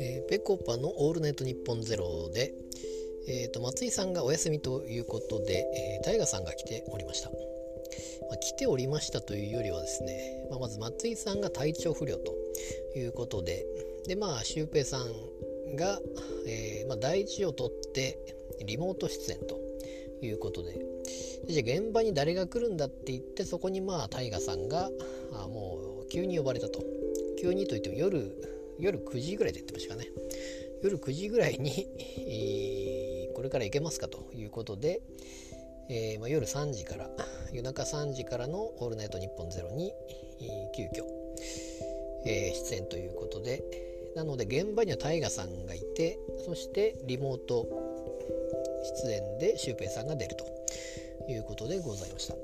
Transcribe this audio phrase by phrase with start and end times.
[0.00, 2.52] えー、ペコパの「オールナイトニッポンゼロで、
[3.28, 7.36] えーと、松井さんがお休みということで、えー、大河さんが来ておりました、ま
[8.32, 12.34] あ、来ておりましたというよりはですね、まあ、まず松井さんが体調不良と
[12.96, 13.64] いうことで
[14.08, 16.00] でまあシュウペイさんが、
[16.48, 18.18] えー、まあ、第一を取って
[18.66, 19.69] リモート出演と
[20.22, 20.74] いうことで。
[21.46, 24.90] でじゃあ現場に誰が来るんだって言ってそこにまあ大河さんが
[25.32, 26.82] あもう急に呼ばれたと。
[27.40, 28.36] 急にといっても夜
[28.78, 30.08] 夜9時ぐらいで言ってましたかね。
[30.82, 31.88] 夜9時ぐらいに、
[33.34, 35.02] これから行けますかということで、
[35.88, 37.10] えー、まあ、夜3時から
[37.52, 39.92] 夜中3時からの「オールナイトニッポンゼロに、
[40.74, 41.04] 急遽、
[42.24, 43.62] え出演ということで。
[44.14, 47.68] なので現場にはタイガさんがいてそしてリモート
[49.04, 50.44] 出演でシュウペイさんが出ると
[51.30, 52.34] いうことでございました。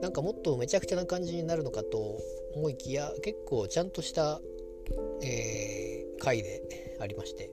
[0.00, 2.18] なんかもっとめちゃくちゃな感じになるのかと
[2.54, 4.40] 思いきや結構ちゃんとした
[5.22, 7.50] えー、回でありまして、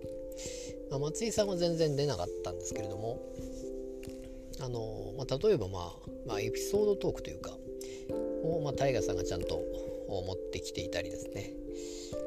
[0.90, 3.20] まあ、松井さんは全然出なかったんですけれども。
[4.60, 7.52] あの、まあ、例えば、まあ、まあエピソードトークというか
[8.44, 9.62] を、まあ、タイガさんがちゃんと
[10.08, 11.54] 持ってきていたりですね、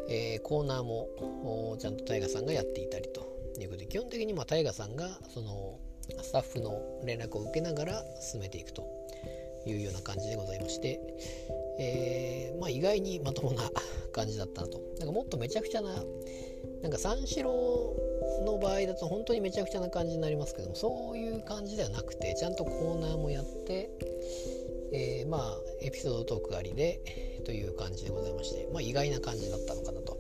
[0.09, 3.40] えー、コーナーもちゃんとタイガさんがやっていたりと。
[3.59, 5.79] いうことで基本的にまあタイガさんがその
[6.23, 9.01] スタッフの連絡を受けながら進めていくと。
[9.67, 11.01] いうような感じでございまして、
[11.79, 13.63] えー、まあ、意外にまともな
[14.13, 14.81] 感じだったなと。
[14.99, 15.91] なんかもっとめちゃくちゃな、
[16.83, 17.97] なんか三四郎
[18.45, 23.91] の場合だと本当にめちゃくちゃな感じになりますけども、そういう感じではなくて、ちゃんとコーナーもやって、
[24.93, 27.01] えー、まあ、エピソードトークありで、
[27.45, 30.20] という感じでございまして、まあ、意外な感じだったのかなと。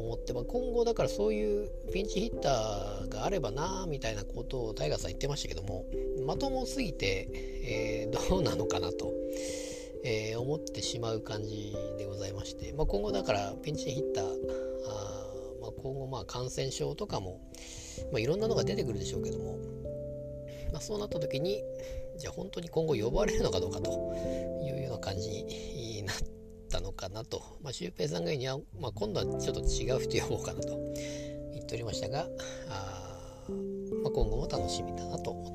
[0.00, 5.84] 思って、まあ、今後だからそういうピンチヒッターがあればなみたいなことをタイガーさん言ってましたけども
[6.26, 7.28] まともすぎて、
[7.64, 9.12] えー、どうなのかなと
[10.02, 14.28] えー、思ってしまう感じでございまして、まあ、今後だからピンチヒッターあ、
[15.60, 17.40] まあ、今後まあ感染症とかも、
[18.12, 19.58] まあ、いろんなのが出てくるでしょうけども、
[20.72, 21.62] まあ、そうなった時に
[22.16, 23.90] じゃあ本当に今後呼ばれるのかどうかと
[24.62, 26.39] いうような感じになったの
[27.00, 30.68] かなと、まあ、シュウペイさんが言うには、まあ、今度はちょっと違う人呼ぼうかなと
[31.54, 32.26] 言っておりましたが
[32.68, 33.44] あ、
[34.02, 35.49] まあ、今後も楽しみだなと思っております。